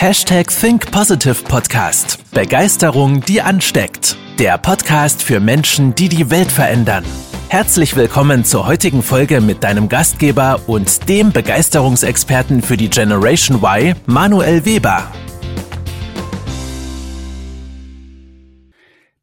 [0.00, 2.24] Hashtag Think Positive Podcast.
[2.32, 4.16] Begeisterung, die ansteckt.
[4.38, 7.04] Der Podcast für Menschen, die die Welt verändern.
[7.50, 13.94] Herzlich willkommen zur heutigen Folge mit deinem Gastgeber und dem Begeisterungsexperten für die Generation Y,
[14.06, 15.12] Manuel Weber.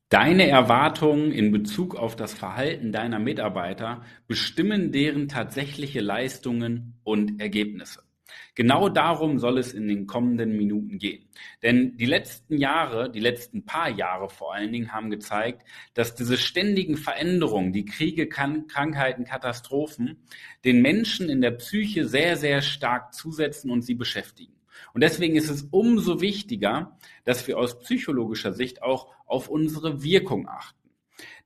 [0.10, 8.07] Deine Erwartungen in Bezug auf das Verhalten deiner Mitarbeiter bestimmen deren tatsächliche Leistungen und Ergebnisse.
[8.56, 11.28] Genau darum soll es in den kommenden Minuten gehen.
[11.62, 16.38] Denn die letzten Jahre, die letzten paar Jahre vor allen Dingen, haben gezeigt, dass diese
[16.38, 20.18] ständigen Veränderungen, die Kriege, Krankheiten, Katastrophen,
[20.66, 24.54] den Menschen in der Psyche sehr, sehr stark zusetzen und sie beschäftigen.
[24.94, 30.48] Und deswegen ist es umso wichtiger, dass wir aus psychologischer Sicht auch auf unsere Wirkung
[30.48, 30.77] achten.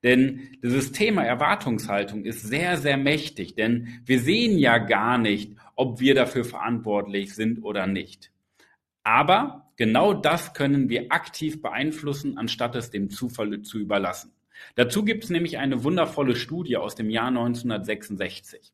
[0.03, 5.99] Denn dieses Thema Erwartungshaltung ist sehr, sehr mächtig, denn wir sehen ja gar nicht, ob
[5.99, 8.31] wir dafür verantwortlich sind oder nicht.
[9.03, 14.31] Aber genau das können wir aktiv beeinflussen, anstatt es dem Zufall zu überlassen.
[14.75, 18.73] Dazu gibt es nämlich eine wundervolle Studie aus dem Jahr 1966.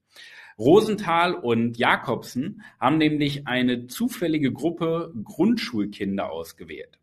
[0.59, 6.99] Rosenthal und Jakobsen haben nämlich eine zufällige Gruppe Grundschulkinder ausgewählt.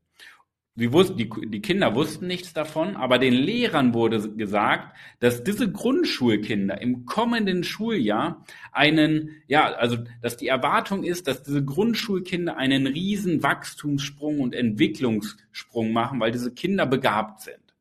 [0.76, 5.70] Sie wussten, die, die Kinder wussten nichts davon, aber den Lehrern wurde gesagt, dass diese
[5.70, 12.88] Grundschulkinder im kommenden Schuljahr einen, ja, also, dass die Erwartung ist, dass diese Grundschulkinder einen
[12.88, 17.76] riesen Wachstumssprung und Entwicklungssprung machen, weil diese Kinder begabt sind.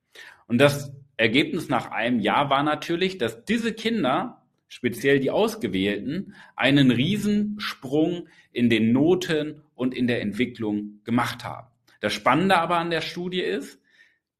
[0.45, 6.91] Und das Ergebnis nach einem Jahr war natürlich, dass diese Kinder, speziell die Ausgewählten, einen
[6.91, 11.72] Riesensprung in den Noten und in der Entwicklung gemacht haben.
[12.03, 13.79] Das Spannende aber an der Studie ist,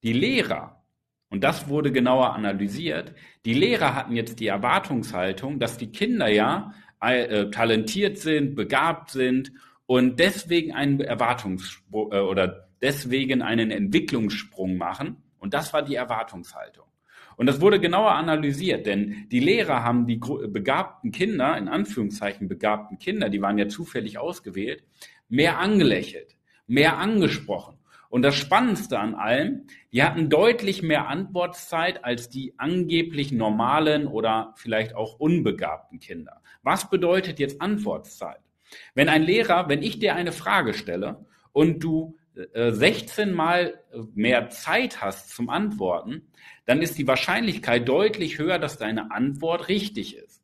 [0.04, 0.84] die Lehrer,
[1.30, 6.74] und das wurde genauer analysiert, die Lehrer hatten jetzt die Erwartungshaltung, dass die Kinder ja
[7.00, 9.54] äh, talentiert sind, begabt sind
[9.86, 15.24] und deswegen einen Erwartungssprung äh, oder deswegen einen Entwicklungssprung machen.
[15.38, 16.88] Und das war die Erwartungshaltung.
[17.38, 23.00] Und das wurde genauer analysiert, denn die Lehrer haben die begabten Kinder, in Anführungszeichen begabten
[23.00, 24.84] Kinder, die waren ja zufällig ausgewählt,
[25.30, 26.36] mehr angelächelt
[26.68, 27.78] mehr angesprochen.
[28.10, 34.54] Und das Spannendste an allem, die hatten deutlich mehr Antwortzeit als die angeblich normalen oder
[34.56, 36.42] vielleicht auch unbegabten Kinder.
[36.62, 38.40] Was bedeutet jetzt Antwortzeit?
[38.94, 43.80] Wenn ein Lehrer, wenn ich dir eine Frage stelle und du 16 äh, mal
[44.14, 46.28] mehr Zeit hast zum Antworten,
[46.66, 50.44] dann ist die Wahrscheinlichkeit deutlich höher, dass deine Antwort richtig ist.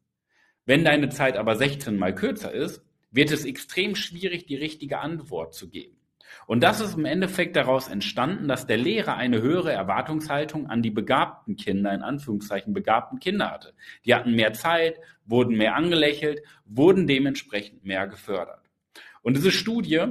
[0.66, 5.56] Wenn deine Zeit aber 16 mal kürzer ist, wird es extrem schwierig, die richtige Antwort
[5.56, 5.99] zu geben.
[6.48, 10.92] Und das ist im Endeffekt daraus entstanden, dass der Lehrer eine höhere Erwartungshaltung an die
[10.92, 13.74] begabten Kinder, in Anführungszeichen begabten Kinder hatte.
[14.06, 18.62] Die hatten mehr Zeit, wurden mehr angelächelt, wurden dementsprechend mehr gefördert.
[19.22, 20.06] Und diese Studie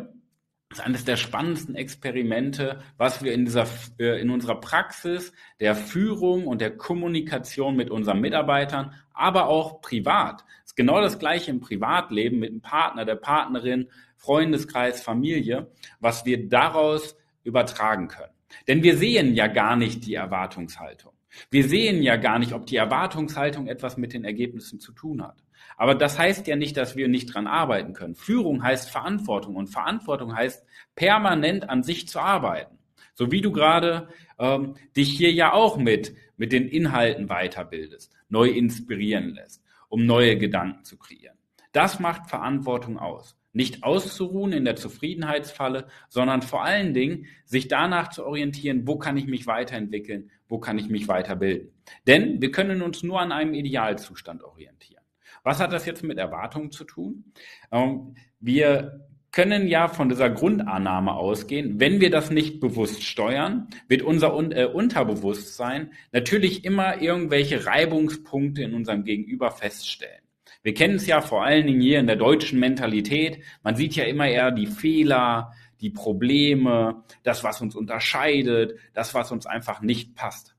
[0.70, 3.66] ist eines der spannendsten Experimente, was wir in dieser,
[3.98, 10.44] äh, in unserer Praxis der Führung und der Kommunikation mit unseren Mitarbeitern, aber auch privat.
[10.78, 17.16] Genau das Gleiche im Privatleben mit dem Partner, der Partnerin, Freundeskreis, Familie, was wir daraus
[17.42, 18.32] übertragen können.
[18.68, 21.14] Denn wir sehen ja gar nicht die Erwartungshaltung.
[21.50, 25.42] Wir sehen ja gar nicht, ob die Erwartungshaltung etwas mit den Ergebnissen zu tun hat.
[25.76, 28.14] Aber das heißt ja nicht, dass wir nicht dran arbeiten können.
[28.14, 30.64] Führung heißt Verantwortung und Verantwortung heißt
[30.94, 32.78] permanent an sich zu arbeiten.
[33.14, 38.48] So wie du gerade ähm, dich hier ja auch mit, mit den Inhalten weiterbildest, neu
[38.48, 41.36] inspirieren lässt, um neue Gedanken zu kreieren.
[41.72, 43.36] Das macht Verantwortung aus.
[43.52, 49.16] Nicht auszuruhen in der Zufriedenheitsfalle, sondern vor allen Dingen sich danach zu orientieren, wo kann
[49.16, 51.72] ich mich weiterentwickeln, wo kann ich mich weiterbilden.
[52.06, 55.02] Denn wir können uns nur an einem Idealzustand orientieren.
[55.42, 57.32] Was hat das jetzt mit Erwartungen zu tun?
[57.70, 64.02] Ähm, wir können ja von dieser Grundannahme ausgehen, wenn wir das nicht bewusst steuern, wird
[64.02, 70.22] unser äh, Unterbewusstsein natürlich immer irgendwelche Reibungspunkte in unserem Gegenüber feststellen.
[70.62, 73.42] Wir kennen es ja vor allen Dingen hier in der deutschen Mentalität.
[73.62, 79.30] Man sieht ja immer eher die Fehler, die Probleme, das, was uns unterscheidet, das, was
[79.30, 80.56] uns einfach nicht passt.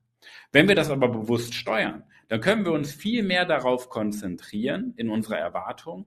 [0.52, 5.10] Wenn wir das aber bewusst steuern, dann können wir uns viel mehr darauf konzentrieren in
[5.10, 6.06] unserer Erwartung,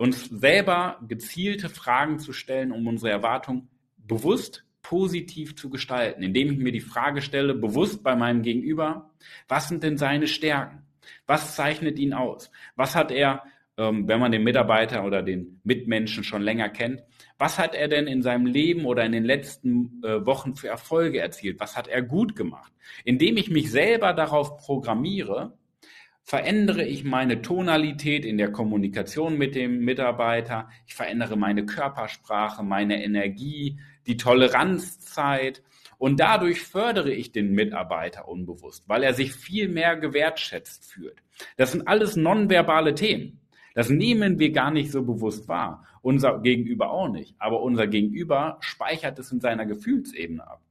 [0.00, 3.68] uns selber gezielte Fragen zu stellen, um unsere Erwartung
[3.98, 9.10] bewusst positiv zu gestalten, indem ich mir die Frage stelle, bewusst bei meinem Gegenüber,
[9.46, 10.86] was sind denn seine Stärken?
[11.26, 12.50] Was zeichnet ihn aus?
[12.76, 13.42] Was hat er,
[13.76, 17.02] ähm, wenn man den Mitarbeiter oder den Mitmenschen schon länger kennt,
[17.36, 21.20] was hat er denn in seinem Leben oder in den letzten äh, Wochen für Erfolge
[21.20, 21.60] erzielt?
[21.60, 22.72] Was hat er gut gemacht?
[23.04, 25.58] Indem ich mich selber darauf programmiere,
[26.30, 33.02] verändere ich meine Tonalität in der Kommunikation mit dem Mitarbeiter, ich verändere meine Körpersprache, meine
[33.02, 35.60] Energie, die Toleranzzeit
[35.98, 41.20] und dadurch fördere ich den Mitarbeiter unbewusst, weil er sich viel mehr gewertschätzt fühlt.
[41.56, 43.40] Das sind alles nonverbale Themen.
[43.74, 45.84] Das nehmen wir gar nicht so bewusst wahr.
[46.00, 47.34] Unser Gegenüber auch nicht.
[47.40, 50.62] Aber unser Gegenüber speichert es in seiner Gefühlsebene ab.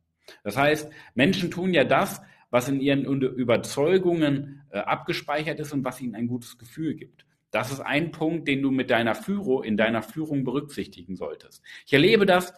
[0.42, 6.02] Das heißt, Menschen tun ja das, was in ihren Überzeugungen äh, abgespeichert ist und was
[6.02, 7.26] ihnen ein gutes Gefühl gibt.
[7.52, 11.64] Das ist ein Punkt, den du mit deiner Führung, in deiner Führung berücksichtigen solltest.
[11.86, 12.54] Ich erlebe das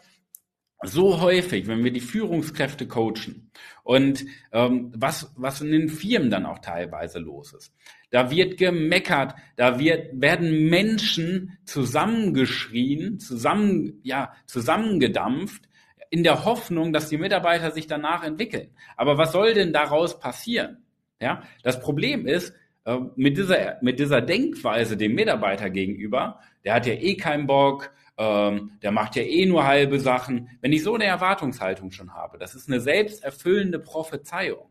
[0.83, 3.51] so häufig, wenn wir die Führungskräfte coachen
[3.83, 7.73] und ähm, was, was in den Firmen dann auch teilweise los ist.
[8.09, 15.69] Da wird gemeckert, da wird, werden Menschen zusammengeschrien, zusammen, ja, zusammengedampft,
[16.11, 18.69] in der Hoffnung, dass die Mitarbeiter sich danach entwickeln.
[18.97, 20.83] Aber was soll denn daraus passieren?
[21.19, 22.53] Ja, das Problem ist,
[22.83, 27.91] äh, mit dieser, mit dieser Denkweise dem Mitarbeiter gegenüber, der hat ja eh keinen Bock,
[28.17, 30.49] ähm, der macht ja eh nur halbe Sachen.
[30.59, 34.70] Wenn ich so eine Erwartungshaltung schon habe, das ist eine selbsterfüllende Prophezeiung.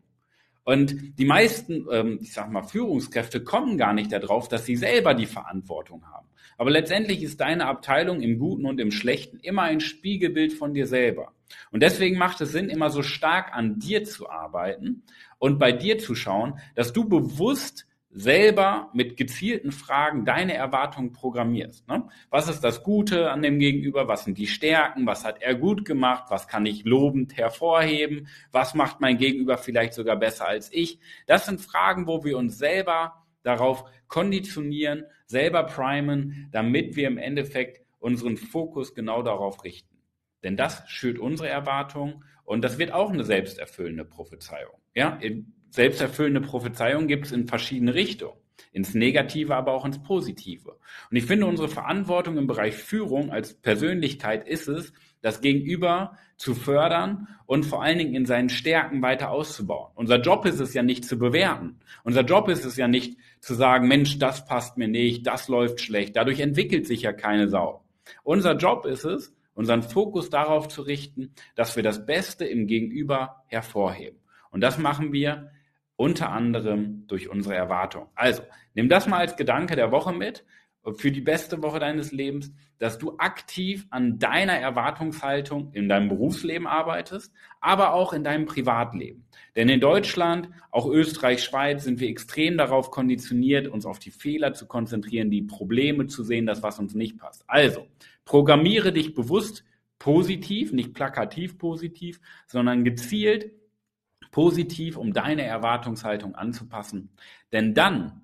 [0.63, 5.13] Und die meisten, ähm, ich sag mal, Führungskräfte kommen gar nicht darauf, dass sie selber
[5.13, 6.27] die Verantwortung haben.
[6.57, 10.85] Aber letztendlich ist deine Abteilung im Guten und im Schlechten immer ein Spiegelbild von dir
[10.85, 11.33] selber.
[11.71, 15.03] Und deswegen macht es Sinn, immer so stark an dir zu arbeiten
[15.39, 21.87] und bei dir zu schauen, dass du bewusst selber mit gezielten Fragen deine Erwartungen programmierst.
[21.87, 22.07] Ne?
[22.29, 24.07] Was ist das Gute an dem Gegenüber?
[24.07, 25.05] Was sind die Stärken?
[25.05, 26.25] Was hat er gut gemacht?
[26.29, 28.27] Was kann ich lobend hervorheben?
[28.51, 30.99] Was macht mein Gegenüber vielleicht sogar besser als ich?
[31.25, 37.81] Das sind Fragen, wo wir uns selber darauf konditionieren, selber primen, damit wir im Endeffekt
[37.99, 39.97] unseren Fokus genau darauf richten.
[40.43, 44.73] Denn das schürt unsere Erwartungen und das wird auch eine selbsterfüllende Prophezeiung.
[44.93, 45.17] Ja,
[45.71, 48.37] selbsterfüllende Prophezeiung gibt es in verschiedene Richtungen.
[48.73, 50.77] Ins Negative, aber auch ins Positive.
[51.09, 56.55] Und ich finde, unsere Verantwortung im Bereich Führung als Persönlichkeit ist es, das Gegenüber zu
[56.55, 59.91] fördern und vor allen Dingen in seinen Stärken weiter auszubauen.
[59.95, 61.79] Unser Job ist es ja nicht zu bewerten.
[62.03, 65.81] Unser Job ist es ja nicht zu sagen, Mensch, das passt mir nicht, das läuft
[65.81, 66.15] schlecht.
[66.15, 67.83] Dadurch entwickelt sich ja keine Sau.
[68.23, 73.43] Unser Job ist es, unseren Fokus darauf zu richten, dass wir das Beste im Gegenüber
[73.47, 74.19] hervorheben.
[74.49, 75.51] Und das machen wir
[76.01, 78.07] unter anderem durch unsere Erwartung.
[78.15, 78.41] Also,
[78.73, 80.43] nimm das mal als Gedanke der Woche mit
[80.95, 86.65] für die beste Woche deines Lebens, dass du aktiv an deiner Erwartungshaltung in deinem Berufsleben
[86.65, 89.27] arbeitest, aber auch in deinem Privatleben.
[89.55, 94.53] Denn in Deutschland, auch Österreich, Schweiz sind wir extrem darauf konditioniert, uns auf die Fehler
[94.53, 97.43] zu konzentrieren, die Probleme zu sehen, das was uns nicht passt.
[97.45, 97.85] Also,
[98.25, 99.63] programmiere dich bewusst
[99.99, 103.51] positiv, nicht plakativ positiv, sondern gezielt
[104.31, 107.09] positiv, um deine Erwartungshaltung anzupassen.
[107.51, 108.21] Denn dann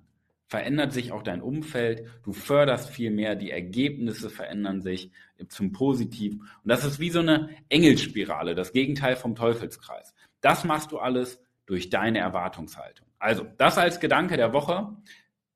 [0.48, 5.12] verändert sich auch dein Umfeld, du förderst viel mehr, die Ergebnisse verändern sich
[5.48, 6.40] zum Positiven.
[6.40, 10.14] Und das ist wie so eine Engelsspirale, das Gegenteil vom Teufelskreis.
[10.40, 13.06] Das machst du alles durch deine Erwartungshaltung.
[13.18, 14.96] Also, das als Gedanke der Woche.